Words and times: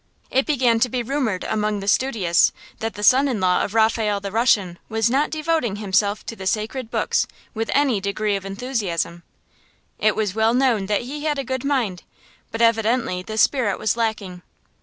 It 0.31 0.47
began 0.47 0.79
to 0.79 0.89
be 0.89 1.03
rumored 1.03 1.43
among 1.43 1.79
the 1.79 1.87
studious 1.87 2.51
that 2.79 2.95
the 2.95 3.03
son 3.03 3.27
in 3.27 3.39
law 3.39 3.63
of 3.63 3.75
Raphael 3.75 4.19
the 4.19 4.31
Russian 4.31 4.79
was 4.89 5.11
not 5.11 5.29
devoting 5.29 5.75
himself 5.75 6.25
to 6.25 6.35
the 6.35 6.47
sacred 6.47 6.89
books 6.89 7.27
with 7.53 7.69
any 7.71 8.01
degree 8.01 8.35
of 8.35 8.43
enthusiasm. 8.43 9.21
It 9.99 10.15
was 10.15 10.33
well 10.33 10.55
known 10.55 10.87
that 10.87 11.01
he 11.01 11.25
had 11.25 11.37
a 11.37 11.43
good 11.43 11.63
mind, 11.63 12.01
but 12.51 12.63
evidently 12.63 13.21
the 13.21 13.37
spirit 13.37 13.77
was 13.77 13.95
lacking. 13.95 14.41